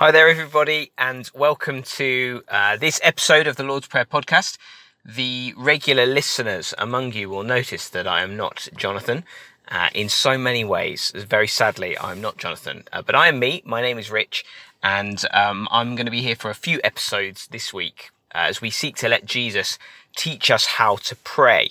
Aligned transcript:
Hi 0.00 0.10
there, 0.10 0.30
everybody, 0.30 0.92
and 0.96 1.30
welcome 1.34 1.82
to 1.82 2.42
uh, 2.48 2.78
this 2.78 3.00
episode 3.02 3.46
of 3.46 3.56
the 3.56 3.64
Lord's 3.64 3.86
Prayer 3.86 4.06
podcast. 4.06 4.56
The 5.04 5.52
regular 5.58 6.06
listeners 6.06 6.72
among 6.78 7.12
you 7.12 7.28
will 7.28 7.42
notice 7.42 7.86
that 7.90 8.06
I 8.06 8.22
am 8.22 8.34
not 8.34 8.66
Jonathan 8.74 9.24
uh, 9.68 9.90
in 9.94 10.08
so 10.08 10.38
many 10.38 10.64
ways. 10.64 11.12
Very 11.14 11.46
sadly, 11.46 11.98
I'm 11.98 12.22
not 12.22 12.38
Jonathan, 12.38 12.84
uh, 12.94 13.02
but 13.02 13.14
I 13.14 13.28
am 13.28 13.38
me. 13.38 13.62
My 13.66 13.82
name 13.82 13.98
is 13.98 14.10
Rich, 14.10 14.42
and 14.82 15.22
um, 15.34 15.68
I'm 15.70 15.96
going 15.96 16.06
to 16.06 16.10
be 16.10 16.22
here 16.22 16.34
for 16.34 16.50
a 16.50 16.54
few 16.54 16.80
episodes 16.82 17.48
this 17.48 17.74
week 17.74 18.08
uh, 18.34 18.48
as 18.48 18.62
we 18.62 18.70
seek 18.70 18.96
to 18.96 19.08
let 19.10 19.26
Jesus 19.26 19.78
teach 20.16 20.50
us 20.50 20.64
how 20.64 20.96
to 20.96 21.14
pray. 21.14 21.68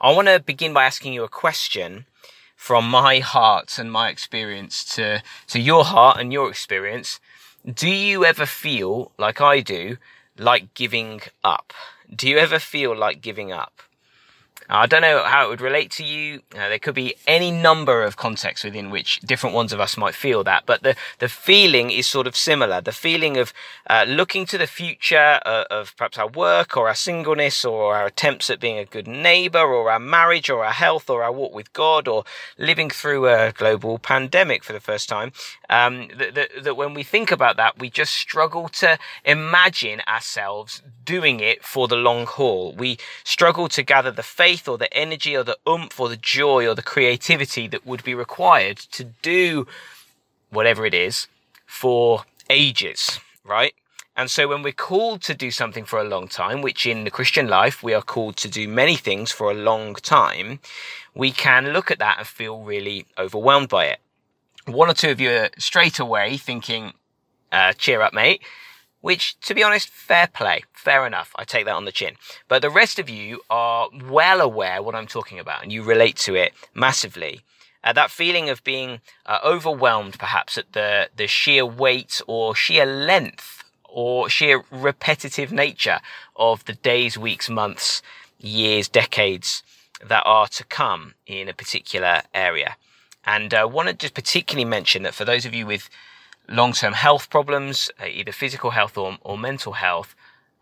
I 0.00 0.12
want 0.12 0.28
to 0.28 0.40
begin 0.40 0.72
by 0.72 0.86
asking 0.86 1.12
you 1.12 1.22
a 1.22 1.28
question 1.28 2.06
from 2.56 2.88
my 2.88 3.18
heart 3.18 3.78
and 3.78 3.92
my 3.92 4.08
experience 4.08 4.84
to, 4.94 5.22
to 5.48 5.60
your 5.60 5.84
heart 5.84 6.18
and 6.18 6.32
your 6.32 6.48
experience. 6.48 7.20
Do 7.66 7.88
you 7.88 8.24
ever 8.24 8.46
feel 8.46 9.10
like 9.18 9.40
I 9.40 9.60
do, 9.60 9.98
like 10.38 10.74
giving 10.74 11.20
up? 11.42 11.72
Do 12.14 12.28
you 12.28 12.38
ever 12.38 12.58
feel 12.58 12.96
like 12.96 13.20
giving 13.20 13.50
up? 13.52 13.82
I 14.70 14.86
don't 14.86 15.00
know 15.00 15.22
how 15.22 15.46
it 15.46 15.48
would 15.48 15.62
relate 15.62 15.90
to 15.92 16.04
you. 16.04 16.42
Uh, 16.54 16.68
there 16.68 16.78
could 16.78 16.94
be 16.94 17.14
any 17.26 17.50
number 17.50 18.02
of 18.02 18.18
contexts 18.18 18.64
within 18.64 18.90
which 18.90 19.20
different 19.20 19.56
ones 19.56 19.72
of 19.72 19.80
us 19.80 19.96
might 19.96 20.14
feel 20.14 20.44
that, 20.44 20.64
but 20.66 20.82
the, 20.82 20.94
the 21.20 21.28
feeling 21.28 21.90
is 21.90 22.06
sort 22.06 22.26
of 22.26 22.36
similar. 22.36 22.82
The 22.82 22.92
feeling 22.92 23.38
of 23.38 23.54
uh, 23.88 24.04
looking 24.06 24.44
to 24.46 24.58
the 24.58 24.66
future 24.66 25.40
uh, 25.46 25.64
of 25.70 25.96
perhaps 25.96 26.18
our 26.18 26.28
work 26.28 26.76
or 26.76 26.88
our 26.88 26.94
singleness 26.94 27.64
or 27.64 27.96
our 27.96 28.06
attempts 28.06 28.50
at 28.50 28.60
being 28.60 28.76
a 28.78 28.84
good 28.84 29.08
neighbor 29.08 29.58
or 29.60 29.90
our 29.90 29.98
marriage 29.98 30.50
or 30.50 30.64
our 30.64 30.72
health 30.72 31.08
or 31.08 31.22
our 31.22 31.32
walk 31.32 31.54
with 31.54 31.72
God 31.72 32.06
or 32.06 32.24
living 32.58 32.90
through 32.90 33.26
a 33.26 33.52
global 33.52 33.98
pandemic 33.98 34.64
for 34.64 34.74
the 34.74 34.80
first 34.80 35.08
time. 35.08 35.32
Um, 35.70 36.08
that, 36.18 36.34
that, 36.34 36.50
that 36.64 36.76
when 36.76 36.92
we 36.92 37.04
think 37.04 37.30
about 37.30 37.56
that, 37.56 37.78
we 37.78 37.88
just 37.88 38.12
struggle 38.12 38.68
to 38.68 38.98
imagine 39.24 40.02
ourselves 40.06 40.82
doing 41.04 41.40
it 41.40 41.64
for 41.64 41.88
the 41.88 41.96
long 41.96 42.26
haul. 42.26 42.74
We 42.76 42.98
struggle 43.24 43.68
to 43.68 43.82
gather 43.82 44.10
the 44.10 44.22
faith 44.22 44.57
faith 44.58 44.68
or 44.68 44.78
the 44.78 44.92
energy 44.94 45.36
or 45.36 45.44
the 45.44 45.58
oomph 45.68 45.98
or 46.00 46.08
the 46.08 46.16
joy 46.16 46.66
or 46.66 46.74
the 46.74 46.82
creativity 46.82 47.68
that 47.68 47.86
would 47.86 48.02
be 48.04 48.14
required 48.14 48.76
to 48.76 49.04
do 49.22 49.66
whatever 50.50 50.86
it 50.86 50.94
is 50.94 51.28
for 51.66 52.24
ages, 52.50 53.20
right? 53.44 53.74
And 54.16 54.30
so 54.30 54.48
when 54.48 54.62
we're 54.62 54.72
called 54.72 55.22
to 55.22 55.34
do 55.34 55.50
something 55.50 55.84
for 55.84 56.00
a 56.00 56.08
long 56.08 56.26
time, 56.28 56.60
which 56.60 56.86
in 56.86 57.04
the 57.04 57.10
Christian 57.10 57.46
life 57.46 57.82
we 57.82 57.94
are 57.94 58.02
called 58.02 58.36
to 58.38 58.48
do 58.48 58.66
many 58.66 58.96
things 58.96 59.30
for 59.30 59.50
a 59.50 59.54
long 59.54 59.94
time, 59.94 60.58
we 61.14 61.30
can 61.30 61.72
look 61.72 61.90
at 61.90 62.00
that 62.00 62.18
and 62.18 62.26
feel 62.26 62.62
really 62.62 63.06
overwhelmed 63.16 63.68
by 63.68 63.86
it. 63.86 64.00
One 64.66 64.90
or 64.90 64.94
two 64.94 65.10
of 65.10 65.20
you 65.20 65.30
are 65.30 65.50
straight 65.58 65.98
away 66.00 66.36
thinking, 66.36 66.92
uh, 67.52 67.72
cheer 67.74 68.02
up, 68.02 68.12
mate 68.12 68.42
which, 69.00 69.38
to 69.40 69.54
be 69.54 69.62
honest, 69.62 69.88
fair 69.88 70.26
play, 70.26 70.64
fair 70.72 71.06
enough. 71.06 71.32
I 71.36 71.44
take 71.44 71.64
that 71.66 71.74
on 71.74 71.84
the 71.84 71.92
chin. 71.92 72.14
But 72.48 72.62
the 72.62 72.70
rest 72.70 72.98
of 72.98 73.08
you 73.08 73.40
are 73.48 73.88
well 74.08 74.40
aware 74.40 74.82
what 74.82 74.94
I'm 74.94 75.06
talking 75.06 75.38
about, 75.38 75.62
and 75.62 75.72
you 75.72 75.82
relate 75.82 76.16
to 76.18 76.34
it 76.34 76.52
massively. 76.74 77.42
Uh, 77.84 77.92
that 77.92 78.10
feeling 78.10 78.48
of 78.50 78.64
being 78.64 79.00
uh, 79.24 79.38
overwhelmed, 79.44 80.18
perhaps 80.18 80.58
at 80.58 80.72
the 80.72 81.08
the 81.16 81.28
sheer 81.28 81.64
weight 81.64 82.20
or 82.26 82.54
sheer 82.54 82.84
length 82.84 83.64
or 83.84 84.28
sheer 84.28 84.64
repetitive 84.70 85.52
nature 85.52 86.00
of 86.36 86.64
the 86.64 86.74
days, 86.74 87.16
weeks, 87.16 87.48
months, 87.48 88.02
years, 88.38 88.88
decades 88.88 89.62
that 90.04 90.22
are 90.26 90.48
to 90.48 90.64
come 90.64 91.14
in 91.26 91.48
a 91.48 91.54
particular 91.54 92.22
area. 92.34 92.76
And 93.24 93.52
I 93.52 93.62
uh, 93.62 93.66
want 93.66 93.88
to 93.88 93.94
just 93.94 94.14
particularly 94.14 94.64
mention 94.64 95.02
that 95.02 95.14
for 95.14 95.24
those 95.24 95.44
of 95.44 95.54
you 95.54 95.66
with 95.66 95.88
long-term 96.48 96.94
health 96.94 97.30
problems, 97.30 97.90
uh, 98.00 98.06
either 98.06 98.32
physical 98.32 98.70
health 98.70 98.96
or, 98.96 99.18
or 99.22 99.38
mental 99.38 99.74
health, 99.74 100.14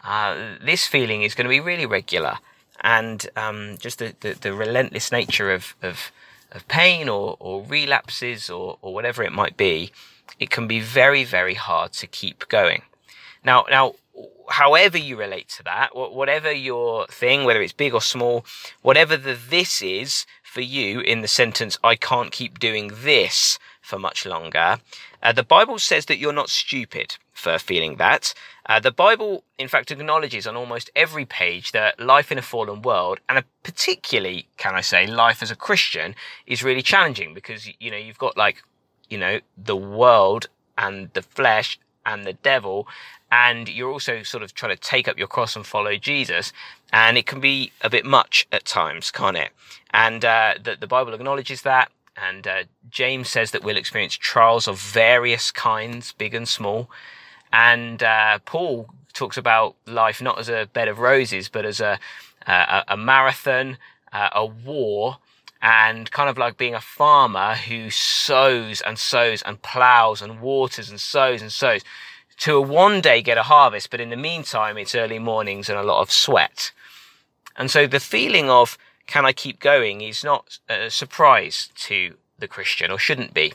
uh, 0.04 0.56
this 0.62 0.86
feeling 0.86 1.22
is 1.22 1.34
going 1.34 1.44
to 1.44 1.48
be 1.48 1.60
really 1.60 1.86
regular. 1.86 2.38
And 2.80 3.26
um, 3.36 3.78
just 3.78 3.98
the, 3.98 4.14
the, 4.20 4.34
the, 4.34 4.52
relentless 4.52 5.10
nature 5.10 5.50
of, 5.50 5.74
of, 5.82 6.12
of 6.52 6.68
pain 6.68 7.08
or, 7.08 7.36
or 7.40 7.64
relapses 7.64 8.50
or, 8.50 8.78
or 8.82 8.92
whatever 8.92 9.22
it 9.22 9.32
might 9.32 9.56
be, 9.56 9.90
it 10.38 10.50
can 10.50 10.66
be 10.66 10.80
very, 10.80 11.24
very 11.24 11.54
hard 11.54 11.92
to 11.94 12.06
keep 12.06 12.48
going. 12.48 12.82
Now, 13.44 13.64
now, 13.70 13.94
however 14.48 14.98
you 14.98 15.16
relate 15.16 15.48
to 15.50 15.62
that, 15.64 15.90
whatever 15.94 16.52
your 16.52 17.06
thing, 17.06 17.44
whether 17.44 17.62
it's 17.62 17.72
big 17.72 17.94
or 17.94 18.02
small, 18.02 18.44
whatever 18.82 19.16
the 19.16 19.34
this 19.34 19.82
is 19.82 20.26
for 20.42 20.60
you 20.60 21.00
in 21.00 21.22
the 21.22 21.28
sentence, 21.28 21.78
I 21.82 21.96
can't 21.96 22.32
keep 22.32 22.58
doing 22.58 22.90
this 23.02 23.58
for 23.86 23.98
much 23.98 24.26
longer. 24.26 24.78
Uh, 25.22 25.32
the 25.32 25.44
Bible 25.44 25.78
says 25.78 26.06
that 26.06 26.18
you're 26.18 26.32
not 26.32 26.50
stupid 26.50 27.16
for 27.32 27.56
feeling 27.58 27.96
that. 27.96 28.34
Uh, 28.68 28.80
the 28.80 28.90
Bible, 28.90 29.44
in 29.58 29.68
fact, 29.68 29.92
acknowledges 29.92 30.46
on 30.46 30.56
almost 30.56 30.90
every 30.96 31.24
page 31.24 31.70
that 31.70 32.00
life 32.00 32.32
in 32.32 32.38
a 32.38 32.42
fallen 32.42 32.82
world, 32.82 33.20
and 33.28 33.44
particularly, 33.62 34.48
can 34.56 34.74
I 34.74 34.80
say, 34.80 35.06
life 35.06 35.40
as 35.40 35.52
a 35.52 35.56
Christian, 35.56 36.16
is 36.46 36.64
really 36.64 36.82
challenging 36.82 37.32
because, 37.32 37.68
you 37.78 37.90
know, 37.92 37.96
you've 37.96 38.18
got 38.18 38.36
like, 38.36 38.62
you 39.08 39.18
know, 39.18 39.38
the 39.56 39.76
world 39.76 40.48
and 40.76 41.10
the 41.12 41.22
flesh 41.22 41.78
and 42.04 42.24
the 42.24 42.32
devil, 42.32 42.88
and 43.30 43.68
you're 43.68 43.90
also 43.90 44.22
sort 44.22 44.42
of 44.42 44.52
trying 44.54 44.74
to 44.74 44.80
take 44.80 45.06
up 45.08 45.18
your 45.18 45.28
cross 45.28 45.54
and 45.56 45.64
follow 45.64 45.96
Jesus, 45.96 46.52
and 46.92 47.16
it 47.16 47.26
can 47.26 47.40
be 47.40 47.72
a 47.82 47.90
bit 47.90 48.04
much 48.04 48.46
at 48.50 48.64
times, 48.64 49.10
can't 49.10 49.36
it? 49.36 49.50
And 49.90 50.24
uh, 50.24 50.54
the, 50.62 50.76
the 50.76 50.86
Bible 50.86 51.14
acknowledges 51.14 51.62
that, 51.62 51.90
and 52.16 52.46
uh, 52.46 52.64
James 52.90 53.28
says 53.28 53.50
that 53.50 53.62
we'll 53.62 53.76
experience 53.76 54.14
trials 54.14 54.66
of 54.66 54.80
various 54.80 55.50
kinds, 55.50 56.12
big 56.12 56.34
and 56.34 56.48
small. 56.48 56.90
And 57.52 58.02
uh, 58.02 58.38
Paul 58.44 58.88
talks 59.12 59.36
about 59.36 59.76
life 59.86 60.22
not 60.22 60.38
as 60.38 60.48
a 60.48 60.68
bed 60.72 60.88
of 60.88 60.98
roses, 60.98 61.48
but 61.48 61.64
as 61.64 61.80
a, 61.80 61.98
a, 62.46 62.84
a 62.88 62.96
marathon, 62.96 63.78
uh, 64.12 64.30
a 64.32 64.46
war, 64.46 65.18
and 65.62 66.10
kind 66.10 66.28
of 66.28 66.38
like 66.38 66.56
being 66.56 66.74
a 66.74 66.80
farmer 66.80 67.54
who 67.54 67.90
sows 67.90 68.80
and 68.82 68.98
sows 68.98 69.42
and 69.42 69.62
plows 69.62 70.22
and 70.22 70.40
waters 70.40 70.90
and 70.90 71.00
sows 71.00 71.42
and 71.42 71.52
sows 71.52 71.82
to 72.38 72.60
one 72.60 73.00
day 73.00 73.22
get 73.22 73.38
a 73.38 73.42
harvest. 73.42 73.90
But 73.90 74.00
in 74.00 74.10
the 74.10 74.16
meantime, 74.16 74.76
it's 74.76 74.94
early 74.94 75.18
mornings 75.18 75.68
and 75.68 75.78
a 75.78 75.82
lot 75.82 76.02
of 76.02 76.12
sweat. 76.12 76.72
And 77.56 77.70
so 77.70 77.86
the 77.86 78.00
feeling 78.00 78.50
of 78.50 78.76
can 79.06 79.24
I 79.24 79.32
keep 79.32 79.60
going 79.60 80.00
is 80.00 80.24
not 80.24 80.58
a 80.68 80.90
surprise 80.90 81.70
to 81.76 82.14
the 82.38 82.48
Christian 82.48 82.90
or 82.90 82.98
shouldn't 82.98 83.34
be. 83.34 83.54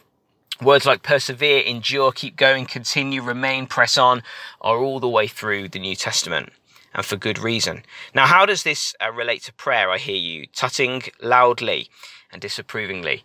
Words 0.62 0.85
like 0.85 1.01
persevere, 1.01 1.62
endure, 1.62 2.12
keep 2.12 2.35
going, 2.35 2.66
continue, 2.66 3.22
remain, 3.22 3.66
press 3.67 3.97
on 3.97 4.22
are 4.62 4.78
all 4.78 5.00
the 5.00 5.09
way 5.09 5.28
through 5.28 5.69
the 5.69 5.79
New 5.79 5.95
Testament 5.95 6.51
and 6.94 7.06
for 7.06 7.16
good 7.16 7.39
reason. 7.39 7.84
Now, 8.13 8.28
how 8.28 8.45
does 8.45 8.63
this 8.63 8.95
uh, 9.03 9.12
relate 9.12 9.44
to 9.44 9.53
prayer? 9.53 9.89
I 9.89 9.97
hear 9.97 10.16
you 10.16 10.47
tutting 10.47 11.03
loudly 11.22 11.89
and 12.31 12.41
disapprovingly. 12.41 13.23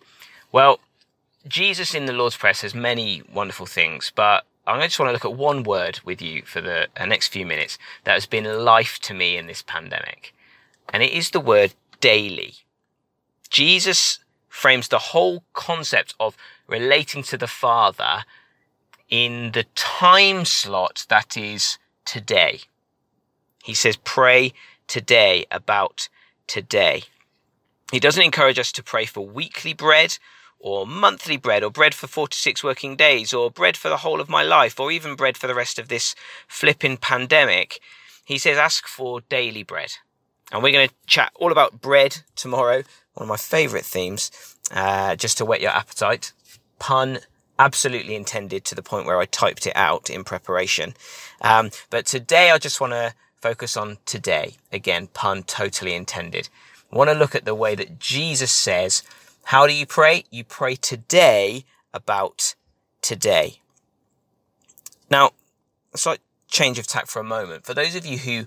Well, 0.51 0.79
Jesus 1.47 1.93
in 1.93 2.05
the 2.05 2.13
Lord's 2.13 2.37
Prayer 2.37 2.53
says 2.53 2.73
many 2.73 3.21
wonderful 3.31 3.65
things, 3.65 4.11
but 4.15 4.45
I 4.65 4.79
just 4.85 4.99
want 4.99 5.09
to 5.09 5.13
look 5.13 5.25
at 5.25 5.33
one 5.33 5.63
word 5.63 5.99
with 6.03 6.21
you 6.21 6.43
for 6.43 6.59
the 6.59 6.87
uh, 6.97 7.05
next 7.05 7.27
few 7.29 7.45
minutes 7.45 7.77
that 8.03 8.13
has 8.13 8.25
been 8.25 8.65
life 8.65 8.99
to 8.99 9.13
me 9.13 9.37
in 9.37 9.47
this 9.47 9.61
pandemic. 9.61 10.33
And 10.89 11.03
it 11.03 11.11
is 11.11 11.29
the 11.29 11.39
word 11.39 11.73
daily. 11.99 12.55
Jesus 13.49 14.19
frames 14.49 14.87
the 14.87 14.99
whole 14.99 15.43
concept 15.53 16.15
of 16.19 16.35
relating 16.67 17.23
to 17.23 17.37
the 17.37 17.47
Father 17.47 18.25
in 19.09 19.51
the 19.51 19.65
time 19.75 20.45
slot 20.45 21.05
that 21.09 21.37
is 21.37 21.77
today. 22.05 22.61
He 23.63 23.73
says, 23.73 23.97
pray 23.97 24.53
today 24.87 25.45
about 25.51 26.09
today. 26.47 27.03
He 27.91 27.99
doesn't 27.99 28.23
encourage 28.23 28.59
us 28.59 28.71
to 28.73 28.83
pray 28.83 29.05
for 29.05 29.25
weekly 29.25 29.73
bread 29.73 30.17
or 30.59 30.87
monthly 30.87 31.37
bread 31.37 31.63
or 31.63 31.69
bread 31.69 31.93
for 31.93 32.07
four 32.07 32.27
to 32.27 32.37
six 32.37 32.63
working 32.63 32.95
days 32.95 33.33
or 33.33 33.51
bread 33.51 33.77
for 33.77 33.89
the 33.89 33.97
whole 33.97 34.19
of 34.19 34.29
my 34.29 34.43
life 34.43 34.79
or 34.79 34.91
even 34.91 35.15
bread 35.15 35.37
for 35.37 35.47
the 35.47 35.55
rest 35.55 35.77
of 35.79 35.87
this 35.87 36.15
flipping 36.47 36.97
pandemic. 36.97 37.79
He 38.25 38.37
says, 38.37 38.57
ask 38.57 38.87
for 38.87 39.21
daily 39.21 39.63
bread. 39.63 39.93
And 40.51 40.63
we're 40.63 40.71
going 40.71 40.87
to 40.87 40.95
chat 41.05 41.31
all 41.35 41.51
about 41.51 41.81
bread 41.81 42.19
tomorrow, 42.35 42.83
one 43.13 43.23
of 43.23 43.27
my 43.27 43.37
favourite 43.37 43.85
themes, 43.85 44.31
uh, 44.71 45.15
just 45.15 45.37
to 45.37 45.45
whet 45.45 45.61
your 45.61 45.71
appetite. 45.71 46.31
Pun 46.79 47.19
absolutely 47.59 48.15
intended 48.15 48.63
to 48.65 48.75
the 48.75 48.83
point 48.83 49.05
where 49.05 49.19
I 49.19 49.25
typed 49.25 49.67
it 49.67 49.75
out 49.75 50.09
in 50.09 50.23
preparation. 50.23 50.93
Um, 51.41 51.71
but 51.89 52.05
today 52.05 52.51
I 52.51 52.57
just 52.59 52.79
want 52.79 52.93
to 52.93 53.13
focus 53.41 53.75
on 53.75 53.97
today. 54.05 54.55
Again, 54.71 55.07
pun 55.13 55.43
totally 55.43 55.93
intended. 55.93 56.49
I 56.91 56.95
want 56.95 57.09
to 57.09 57.15
look 57.15 57.35
at 57.35 57.45
the 57.45 57.55
way 57.55 57.75
that 57.75 57.99
Jesus 57.99 58.51
says, 58.51 59.03
how 59.45 59.67
do 59.67 59.73
you 59.73 59.85
pray? 59.85 60.23
You 60.29 60.43
pray 60.43 60.75
today 60.75 61.65
about 61.93 62.55
today. 63.01 63.59
Now, 65.09 65.31
a 65.93 65.97
slight 65.97 66.19
change 66.47 66.79
of 66.79 66.87
tack 66.87 67.07
for 67.07 67.19
a 67.19 67.23
moment. 67.23 67.65
For 67.65 67.73
those 67.73 67.95
of 67.95 68.05
you 68.05 68.17
who 68.17 68.45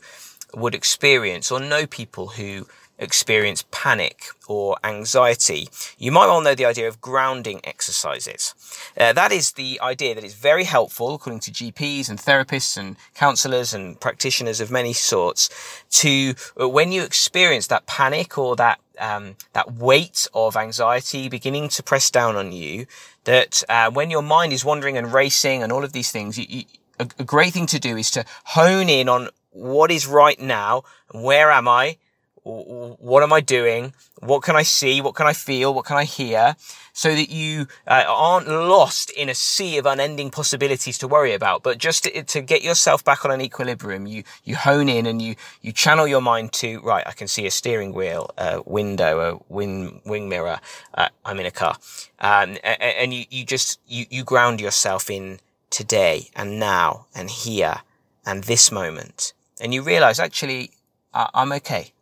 would 0.55 0.75
experience 0.75 1.51
or 1.51 1.61
know 1.61 1.87
people 1.87 2.29
who 2.29 2.67
experience 3.01 3.65
panic 3.71 4.27
or 4.47 4.77
anxiety, 4.85 5.69
you 5.99 6.13
might 6.13 6.27
well 6.27 6.43
know 6.43 6.55
the 6.55 6.67
idea 6.67 6.87
of 6.87 7.01
grounding 7.01 7.61
exercises. 7.65 8.55
Uh, 8.97 9.13
that 9.13 9.33
is 9.33 9.53
the 9.53 9.81
idea 9.81 10.15
that 10.15 10.23
is 10.23 10.35
very 10.35 10.65
helpful, 10.65 11.15
according 11.15 11.41
to 11.41 11.51
GPs 11.51 12.09
and 12.09 12.19
therapists 12.19 12.77
and 12.77 12.97
counselors 13.15 13.73
and 13.75 13.99
practitioners 13.99 14.61
of 14.61 14.71
many 14.71 14.93
sorts, 14.93 15.49
to 15.91 16.35
uh, 16.61 16.69
when 16.69 16.93
you 16.93 17.03
experience 17.03 17.67
that 17.69 17.87
panic 17.87 18.39
or 18.39 18.55
that 18.57 18.79
um, 18.99 19.37
that 19.55 19.73
weight 19.73 20.29
of 20.35 20.57
anxiety 20.59 21.31
beginning 21.31 21.71
to 21.71 21.83
press 21.83 22.11
down 22.11 22.37
on 22.37 22.53
you, 22.53 22.85
that 23.25 23.65
uh, 23.71 23.91
when 23.91 24.11
your 24.11 24.23
mind 24.23 24.53
is 24.53 24.63
wandering 24.63 24.99
and 24.99 25.15
racing 25.15 25.63
and 25.63 25.73
all 25.73 25.85
of 25.85 25.93
these 25.93 26.13
things, 26.13 26.39
you, 26.39 26.45
you, 26.47 26.65
a, 26.99 27.09
a 27.19 27.25
great 27.25 27.55
thing 27.55 27.67
to 27.67 27.81
do 27.81 27.97
is 27.97 28.11
to 28.11 28.27
hone 28.45 28.91
in 28.91 29.09
on 29.09 29.31
what 29.51 29.91
is 29.91 30.07
right 30.07 30.41
now, 30.41 30.85
where 31.13 31.51
am 31.51 31.69
I, 31.69 31.99
what 32.43 33.23
am 33.23 33.33
I 33.33 33.41
doing? 33.41 33.93
What 34.21 34.43
can 34.43 34.57
I 34.57 34.63
see? 34.63 35.01
What 35.01 35.15
can 35.15 35.27
I 35.27 35.35
feel? 35.35 35.75
What 35.75 35.85
can 35.85 35.97
I 35.97 36.05
hear? 36.05 36.57
So 36.93 37.15
that 37.15 37.29
you 37.31 37.67
uh, 37.87 38.05
aren't 38.07 38.49
lost 38.49 39.11
in 39.11 39.29
a 39.29 39.35
sea 39.35 39.77
of 39.79 39.87
unending 39.87 40.31
possibilities 40.31 40.97
to 40.99 41.09
worry 41.09 41.35
about, 41.35 41.63
but 41.63 41.79
just 41.79 42.05
to, 42.05 42.23
to, 42.23 42.41
get 42.41 42.63
yourself 42.63 43.05
back 43.05 43.25
on 43.25 43.31
an 43.31 43.41
equilibrium, 43.41 44.07
you, 44.07 44.25
you 44.45 44.57
hone 44.57 44.89
in 44.89 45.07
and 45.07 45.21
you, 45.21 45.37
you 45.61 45.73
channel 45.73 46.07
your 46.07 46.23
mind 46.23 46.53
to, 46.55 46.81
right, 46.81 47.07
I 47.07 47.13
can 47.13 47.29
see 47.29 47.47
a 47.47 47.51
steering 47.51 47.93
wheel, 47.93 48.31
a 48.39 48.63
window, 48.63 49.21
a 49.21 49.53
wing, 49.53 50.01
wing 50.05 50.29
mirror. 50.29 50.61
Uh, 50.95 51.09
I'm 51.25 51.39
in 51.41 51.47
a 51.47 51.51
car. 51.51 51.77
Um, 52.19 52.57
and, 52.65 52.83
and 52.83 53.15
you, 53.15 53.25
you 53.31 53.45
just, 53.45 53.81
you, 53.87 54.07
you 54.11 54.25
ground 54.25 54.61
yourself 54.61 55.11
in 55.11 55.41
today 55.69 56.31
and 56.35 56.59
now 56.59 57.07
and 57.15 57.31
here 57.31 57.83
and 58.27 58.45
this 58.45 58.73
moment. 58.73 59.33
And 59.61 59.75
you 59.75 59.83
realize 59.83 60.19
actually, 60.19 60.71
uh, 61.13 61.29
I'm 61.35 61.53
okay. 61.53 61.93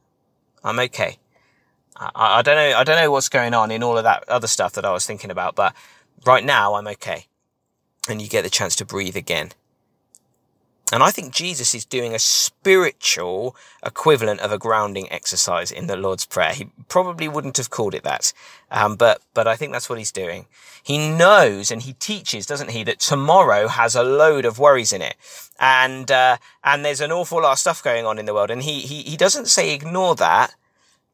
I'm 0.63 0.79
okay. 0.79 1.19
I, 1.97 2.11
I 2.39 2.43
don't 2.43 2.57
know. 2.57 2.79
I 2.79 2.85
don't 2.85 2.97
know 2.97 3.11
what's 3.11 3.29
going 3.29 3.55
on 3.55 3.71
in 3.71 3.83
all 3.83 3.99
of 3.99 4.05
that 4.05 4.29
other 4.29 4.47
stuff 4.47 4.73
that 4.75 4.85
I 4.85 4.93
was 4.93 5.07
thinking 5.07 5.31
about, 5.31 5.57
but 5.57 5.75
right 6.25 6.45
now 6.45 6.75
I'm 6.75 6.87
okay. 6.89 7.27
And 8.09 8.23
you 8.23 8.29
get 8.29 8.43
the 8.43 8.51
chance 8.51 8.77
to 8.77 8.85
breathe 8.85 9.17
again. 9.17 9.51
And 10.91 11.03
I 11.03 11.11
think 11.11 11.35
Jesus 11.35 11.75
is 11.75 11.85
doing 11.85 12.15
a 12.15 12.19
spiritual 12.19 13.55
equivalent 13.85 14.41
of 14.41 14.53
a 14.53 14.59
grounding 14.59 15.11
exercise 15.13 15.71
in 15.71 15.87
the 15.87 15.97
Lord's 15.97 16.25
Prayer. 16.25 16.55
He 16.55 16.71
probably 16.89 17.29
wouldn't 17.29 17.59
have 17.59 17.69
called 17.69 17.95
it 17.95 18.05
that. 18.05 18.33
Um, 18.71 18.97
but, 18.97 19.21
but 19.35 19.47
I 19.47 19.55
think 19.55 19.73
that's 19.73 19.91
what 19.91 19.99
he's 19.99 20.13
doing. 20.13 20.47
He 20.83 21.11
knows 21.11 21.71
and 21.71 21.83
he 21.83 21.93
teaches, 21.95 22.47
doesn't 22.47 22.71
he, 22.71 22.85
that 22.85 23.01
tomorrow 23.01 23.69
has 23.69 23.95
a 23.95 24.03
load 24.03 24.47
of 24.47 24.59
worries 24.59 24.95
in 24.95 25.03
it. 25.03 25.17
And, 25.61 26.11
uh, 26.11 26.39
and 26.65 26.85
there's 26.85 27.03
an 27.03 27.13
awful 27.13 27.43
lot 27.43 27.53
of 27.53 27.59
stuff 27.59 27.83
going 27.83 28.07
on 28.07 28.19
in 28.19 28.25
the 28.25 28.33
world. 28.33 28.51
And 28.51 28.63
he, 28.63 28.81
he, 28.81 29.03
he 29.03 29.17
doesn't 29.19 29.49
say 29.49 29.75
ignore 29.75 30.15
that, 30.15 30.55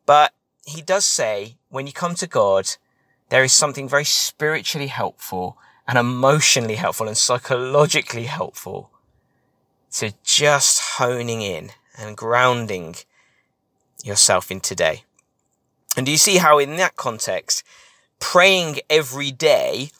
but 0.07 0.33
he 0.65 0.83
does 0.83 1.05
say 1.05 1.57
when 1.69 1.89
you 1.89 1.93
come 1.93 2.15
to 2.17 2.29
God, 2.29 2.71
there 3.29 3.43
is 3.43 3.53
something 3.53 3.89
very 3.89 4.05
spiritually 4.05 4.87
helpful 4.87 5.59
and 5.89 5.99
emotionally 5.99 6.77
helpful 6.77 7.09
and 7.09 7.17
psychologically 7.17 8.25
helpful 8.25 8.91
to 9.95 10.13
just 10.23 10.81
honing 10.99 11.43
in 11.43 11.71
and 11.99 12.17
grounding 12.17 12.97
yourself 14.03 14.51
in 14.51 14.61
today. 14.61 15.05
And 15.97 16.05
do 16.07 16.13
you 16.13 16.19
see 16.19 16.39
how 16.39 16.59
in 16.59 16.77
that 16.77 16.97
context, 16.97 17.63
praying 18.19 18.81
every 18.91 19.31
day 19.31 19.91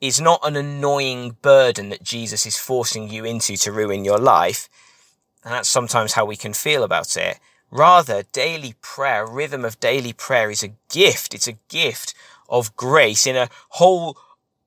is 0.00 0.20
not 0.20 0.40
an 0.42 0.56
annoying 0.56 1.36
burden 1.42 1.88
that 1.90 2.02
Jesus 2.02 2.44
is 2.44 2.58
forcing 2.58 3.08
you 3.08 3.24
into 3.24 3.56
to 3.56 3.70
ruin 3.70 4.04
your 4.04 4.18
life. 4.18 4.68
And 5.44 5.54
that's 5.54 5.68
sometimes 5.68 6.14
how 6.14 6.24
we 6.24 6.36
can 6.36 6.52
feel 6.52 6.82
about 6.82 7.16
it. 7.16 7.38
Rather, 7.70 8.24
daily 8.32 8.74
prayer, 8.82 9.24
rhythm 9.24 9.64
of 9.64 9.78
daily 9.78 10.12
prayer 10.12 10.50
is 10.50 10.64
a 10.64 10.74
gift. 10.90 11.34
It's 11.34 11.46
a 11.46 11.58
gift 11.68 12.14
of 12.48 12.76
grace 12.76 13.26
in 13.26 13.36
a 13.36 13.48
whole 13.70 14.16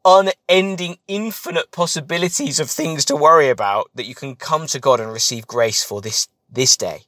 unending, 0.06 1.00
infinite 1.07 1.72
possibilities 1.72 2.60
of 2.60 2.69
things 2.69 3.04
to 3.06 3.16
worry 3.16 3.50
about 3.50 3.90
that 3.96 4.06
you 4.06 4.16
can 4.16 4.36
come 4.36 4.68
to 4.68 4.80
God 4.80 5.00
and 5.00 5.12
receive 5.12 5.48
grace 5.48 5.84
for 5.84 6.00
this, 6.00 6.28
this 6.50 6.78
day. 6.78 7.02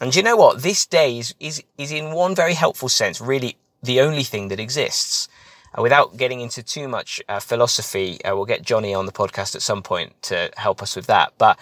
And 0.00 0.14
you 0.14 0.22
know 0.22 0.36
what? 0.36 0.62
This 0.62 0.84
day 0.84 1.18
is, 1.18 1.34
is, 1.40 1.62
is 1.78 1.90
in 1.90 2.12
one 2.12 2.34
very 2.34 2.52
helpful 2.52 2.90
sense, 2.90 3.20
really 3.20 3.56
the 3.82 4.00
only 4.00 4.24
thing 4.24 4.48
that 4.48 4.60
exists. 4.60 5.28
Uh, 5.76 5.82
without 5.82 6.18
getting 6.18 6.40
into 6.40 6.62
too 6.62 6.86
much 6.86 7.20
uh, 7.28 7.40
philosophy, 7.40 8.22
uh, 8.24 8.36
we'll 8.36 8.44
get 8.44 8.62
Johnny 8.62 8.92
on 8.94 9.06
the 9.06 9.12
podcast 9.12 9.54
at 9.54 9.62
some 9.62 9.82
point 9.82 10.20
to 10.22 10.50
help 10.58 10.82
us 10.82 10.96
with 10.96 11.06
that. 11.06 11.32
But 11.38 11.58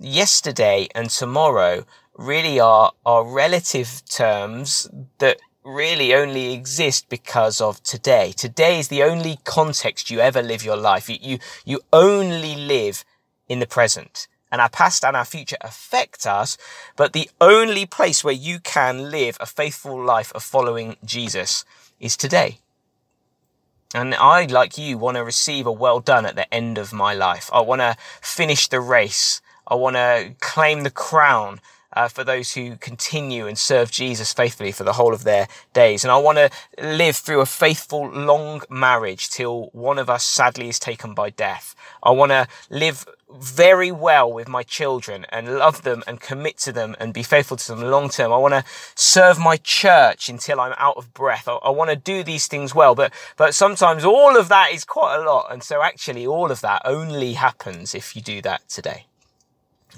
yesterday 0.00 0.88
and 0.94 1.10
tomorrow 1.10 1.84
really 2.16 2.58
are, 2.58 2.92
are 3.04 3.24
relative 3.26 4.02
terms 4.08 4.88
that 5.18 5.38
really 5.66 6.14
only 6.14 6.52
exist 6.52 7.08
because 7.08 7.60
of 7.60 7.82
today. 7.82 8.32
Today 8.32 8.78
is 8.78 8.88
the 8.88 9.02
only 9.02 9.40
context 9.44 10.10
you 10.10 10.20
ever 10.20 10.40
live 10.40 10.64
your 10.64 10.76
life. 10.76 11.10
You, 11.10 11.18
you, 11.20 11.38
you 11.64 11.80
only 11.92 12.54
live 12.54 13.04
in 13.48 13.58
the 13.58 13.66
present. 13.66 14.28
And 14.52 14.60
our 14.60 14.68
past 14.68 15.04
and 15.04 15.16
our 15.16 15.24
future 15.24 15.56
affect 15.60 16.24
us, 16.24 16.56
but 16.94 17.12
the 17.12 17.28
only 17.40 17.84
place 17.84 18.22
where 18.22 18.32
you 18.32 18.60
can 18.60 19.10
live 19.10 19.36
a 19.40 19.46
faithful 19.46 20.00
life 20.00 20.32
of 20.34 20.44
following 20.44 20.96
Jesus 21.04 21.64
is 21.98 22.16
today. 22.16 22.60
And 23.92 24.14
I, 24.14 24.44
like 24.44 24.78
you, 24.78 24.98
want 24.98 25.16
to 25.16 25.24
receive 25.24 25.66
a 25.66 25.72
well 25.72 25.98
done 25.98 26.26
at 26.26 26.36
the 26.36 26.52
end 26.54 26.78
of 26.78 26.92
my 26.92 27.12
life. 27.12 27.50
I 27.52 27.60
want 27.60 27.80
to 27.80 27.96
finish 28.20 28.68
the 28.68 28.80
race. 28.80 29.40
I 29.66 29.74
want 29.74 29.96
to 29.96 30.34
claim 30.38 30.82
the 30.82 30.90
crown 30.90 31.60
uh, 31.96 32.08
for 32.08 32.22
those 32.22 32.52
who 32.52 32.76
continue 32.76 33.46
and 33.46 33.58
serve 33.58 33.90
Jesus 33.90 34.32
faithfully 34.32 34.70
for 34.70 34.84
the 34.84 34.92
whole 34.92 35.14
of 35.14 35.24
their 35.24 35.48
days. 35.72 36.04
And 36.04 36.12
I 36.12 36.18
want 36.18 36.38
to 36.38 36.50
live 36.78 37.16
through 37.16 37.40
a 37.40 37.46
faithful, 37.46 38.08
long 38.08 38.62
marriage 38.68 39.30
till 39.30 39.70
one 39.72 39.98
of 39.98 40.10
us 40.10 40.24
sadly 40.24 40.68
is 40.68 40.78
taken 40.78 41.14
by 41.14 41.30
death. 41.30 41.74
I 42.02 42.10
want 42.10 42.30
to 42.30 42.46
live 42.70 43.06
very 43.28 43.90
well 43.90 44.32
with 44.32 44.46
my 44.46 44.62
children 44.62 45.26
and 45.30 45.58
love 45.58 45.82
them 45.82 46.04
and 46.06 46.20
commit 46.20 46.58
to 46.58 46.70
them 46.70 46.94
and 47.00 47.12
be 47.12 47.22
faithful 47.22 47.56
to 47.56 47.74
them 47.74 47.82
long 47.82 48.08
term. 48.08 48.32
I 48.32 48.36
want 48.36 48.54
to 48.54 48.64
serve 48.94 49.38
my 49.38 49.56
church 49.56 50.28
until 50.28 50.60
I'm 50.60 50.74
out 50.76 50.96
of 50.96 51.12
breath. 51.14 51.48
I, 51.48 51.54
I 51.54 51.70
want 51.70 51.90
to 51.90 51.96
do 51.96 52.22
these 52.22 52.46
things 52.46 52.74
well, 52.74 52.94
but, 52.94 53.12
but 53.36 53.54
sometimes 53.54 54.04
all 54.04 54.36
of 54.36 54.48
that 54.48 54.72
is 54.72 54.84
quite 54.84 55.16
a 55.16 55.24
lot. 55.24 55.48
And 55.50 55.62
so 55.62 55.82
actually 55.82 56.26
all 56.26 56.50
of 56.50 56.60
that 56.60 56.82
only 56.84 57.32
happens 57.32 57.94
if 57.94 58.14
you 58.14 58.22
do 58.22 58.42
that 58.42 58.68
today. 58.68 59.06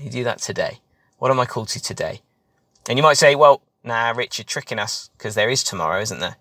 You 0.00 0.10
do 0.10 0.24
that 0.24 0.38
today. 0.38 0.78
What 1.19 1.31
am 1.31 1.41
I 1.41 1.47
called 1.47 1.69
to 1.69 1.82
today? 1.82 2.23
And 2.88 2.99
you 2.99 3.03
might 3.03 3.19
say, 3.19 3.35
well, 3.35 3.62
nah, 3.85 4.11
Rich, 4.11 4.38
you're 4.38 4.44
tricking 4.44 4.79
us 4.79 5.11
because 5.17 5.35
there 5.35 5.50
is 5.50 5.65
tomorrow, 5.65 6.00
isn't 6.00 6.20
there? 6.20 6.37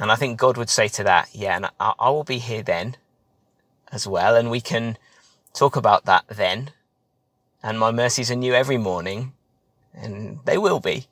And 0.00 0.10
I 0.10 0.16
think 0.16 0.38
God 0.38 0.56
would 0.56 0.70
say 0.70 0.88
to 0.88 1.04
that, 1.04 1.28
yeah, 1.32 1.56
and 1.56 1.66
I, 1.80 1.92
I 1.98 2.10
will 2.10 2.24
be 2.24 2.38
here 2.38 2.62
then 2.62 2.96
as 3.92 4.06
well. 4.06 4.36
And 4.36 4.50
we 4.50 4.60
can 4.60 4.98
talk 5.52 5.76
about 5.76 6.04
that 6.04 6.24
then. 6.28 6.70
And 7.62 7.78
my 7.78 7.90
mercies 7.90 8.30
are 8.30 8.36
new 8.36 8.54
every 8.54 8.78
morning 8.78 9.32
and 9.94 10.38
they 10.44 10.58
will 10.58 10.80
be. 10.80 11.06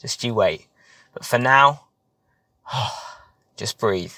Just 0.00 0.24
you 0.24 0.34
wait. 0.34 0.66
But 1.12 1.24
for 1.24 1.38
now, 1.38 1.84
oh, 2.72 3.16
just 3.56 3.78
breathe. 3.78 4.14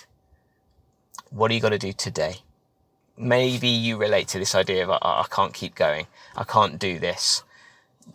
What 1.30 1.50
are 1.50 1.54
you 1.54 1.60
going 1.60 1.72
to 1.72 1.78
do 1.78 1.92
today? 1.92 2.36
Maybe 3.16 3.68
you 3.68 3.96
relate 3.98 4.28
to 4.28 4.38
this 4.38 4.54
idea 4.54 4.84
of 4.84 4.90
I, 4.90 4.98
I 5.02 5.26
can't 5.30 5.52
keep 5.52 5.74
going. 5.74 6.06
I 6.36 6.44
can't 6.44 6.78
do 6.78 6.98
this. 6.98 7.44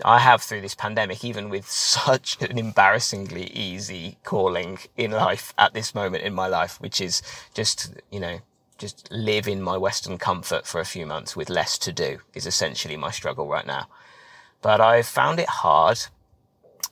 I 0.03 0.19
have 0.19 0.41
through 0.41 0.61
this 0.61 0.75
pandemic, 0.75 1.23
even 1.23 1.49
with 1.49 1.67
such 1.69 2.41
an 2.41 2.57
embarrassingly 2.57 3.45
easy 3.47 4.17
calling 4.23 4.79
in 4.97 5.11
life 5.11 5.53
at 5.57 5.73
this 5.73 5.95
moment 5.95 6.23
in 6.23 6.33
my 6.33 6.47
life, 6.47 6.79
which 6.81 6.99
is 6.99 7.21
just, 7.53 7.93
you 8.11 8.19
know, 8.19 8.39
just 8.77 9.09
live 9.09 9.47
in 9.47 9.61
my 9.61 9.77
Western 9.77 10.17
comfort 10.17 10.67
for 10.67 10.81
a 10.81 10.85
few 10.85 11.05
months 11.05 11.35
with 11.35 11.49
less 11.49 11.77
to 11.77 11.93
do 11.93 12.19
is 12.33 12.45
essentially 12.45 12.97
my 12.97 13.09
struggle 13.09 13.47
right 13.47 13.65
now. 13.65 13.87
But 14.61 14.81
I've 14.81 15.07
found 15.07 15.39
it 15.39 15.47
hard 15.47 15.99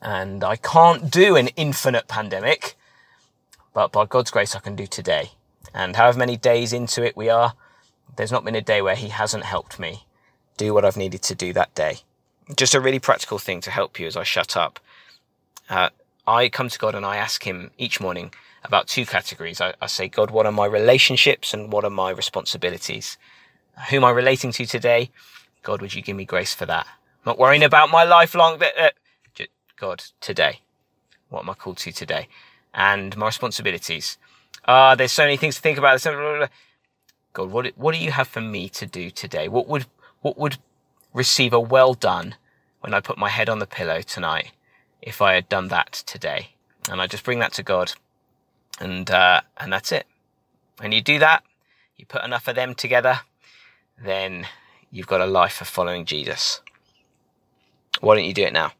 and 0.02 0.44
I 0.44 0.56
can't 0.56 1.12
do 1.12 1.36
an 1.36 1.50
infinite 1.58 2.08
pandemic, 2.08 2.76
but 3.74 3.92
by 3.92 4.06
God's 4.06 4.32
grace, 4.32 4.56
I 4.56 4.60
can 4.60 4.76
do 4.76 4.88
today. 4.88 5.32
And 5.74 5.96
however 5.96 6.20
many 6.20 6.38
days 6.38 6.72
into 6.72 7.04
it 7.04 7.18
we 7.18 7.30
are, 7.30 7.54
there's 8.16 8.32
not 8.32 8.46
been 8.46 8.56
a 8.56 8.62
day 8.62 8.82
where 8.82 8.96
He 8.96 9.10
hasn't 9.10 9.44
helped 9.44 9.78
me 9.78 10.06
do 10.56 10.74
what 10.74 10.86
I've 10.86 10.98
needed 10.98 11.22
to 11.24 11.36
do 11.36 11.52
that 11.52 11.74
day 11.76 12.00
just 12.56 12.76
a 12.76 12.80
really 12.82 13.00
practical 13.00 13.40
thing 13.40 13.62
to 13.62 13.72
help 13.72 14.00
you 14.00 14.08
as 14.08 14.18
I 14.18 14.24
shut 14.24 14.56
up. 14.58 14.80
Uh, 15.70 15.90
I 16.28 16.50
come 16.50 16.70
to 16.70 16.80
God 16.80 16.96
and 16.96 17.06
I 17.06 17.18
ask 17.18 17.44
Him 17.44 17.72
each 17.78 18.00
morning 18.00 18.34
about 18.64 18.88
two 18.88 19.06
categories. 19.06 19.60
I, 19.60 19.74
I, 19.82 19.88
say, 19.88 20.08
God, 20.08 20.32
what 20.32 20.46
are 20.46 20.52
my 20.52 20.66
relationships 20.66 21.54
and 21.54 21.72
what 21.72 21.84
are 21.84 21.90
my 21.90 22.10
responsibilities? 22.10 23.18
Who 23.90 23.98
am 23.98 24.06
I 24.06 24.12
relating 24.12 24.52
to 24.54 24.66
today? 24.66 25.10
God, 25.64 25.82
would 25.82 25.94
you 25.94 26.02
give 26.02 26.16
me 26.16 26.26
grace 26.26 26.54
for 26.54 26.66
that? 26.66 26.86
I'm 26.88 27.32
not 27.32 27.40
worrying 27.40 27.64
about 27.64 27.90
my 27.90 28.04
lifelong, 28.04 28.62
uh, 28.62 28.90
God, 29.78 30.04
today. 30.22 30.60
What 31.30 31.44
am 31.44 31.50
I 31.50 31.54
called 31.56 31.78
to 31.80 31.92
today? 31.92 32.28
And 32.74 33.18
my 33.18 33.28
responsibilities. 33.28 34.18
Ah, 34.66 34.92
uh, 34.92 34.96
there's 34.96 35.12
so 35.12 35.24
many 35.24 35.38
things 35.38 35.56
to 35.56 35.62
think 35.62 35.78
about. 35.78 36.02
God, 37.34 37.50
what, 37.50 37.68
what 37.76 37.96
do 37.96 38.00
you 38.00 38.12
have 38.12 38.28
for 38.28 38.42
me 38.42 38.70
to 38.70 38.86
do 38.86 39.10
today? 39.10 39.48
What 39.48 39.68
would, 39.68 39.88
what 40.22 40.38
would 40.38 40.58
receive 41.14 41.54
a 41.54 41.60
well 41.60 41.94
done 41.94 42.36
when 42.82 42.94
I 42.94 43.00
put 43.00 43.18
my 43.18 43.30
head 43.30 43.50
on 43.50 43.60
the 43.60 43.68
pillow 43.68 44.02
tonight 44.02 44.52
if 45.02 45.22
I 45.22 45.34
had 45.34 45.50
done 45.50 45.68
that 45.68 45.92
today. 45.92 46.50
And 46.90 47.02
I 47.02 47.08
just 47.08 47.24
bring 47.24 47.40
that 47.40 47.54
to 47.54 47.64
God, 47.64 47.94
and 48.80 49.10
uh, 49.10 49.42
and 49.58 49.72
that's 49.72 49.92
it. 49.92 50.06
When 50.78 50.92
you 50.92 51.02
do 51.02 51.20
that, 51.20 51.44
you 51.98 52.06
put 52.06 52.24
enough 52.24 52.48
of 52.48 52.56
them 52.56 52.76
together, 52.76 53.22
then 54.02 54.48
you've 54.92 55.08
got 55.08 55.22
a 55.22 55.26
life 55.26 55.62
of 55.62 55.68
following 55.68 56.06
Jesus. 56.06 56.62
Why 58.02 58.16
don't 58.16 58.26
you 58.26 58.34
do 58.34 58.44
it 58.44 58.54
now? 58.54 58.72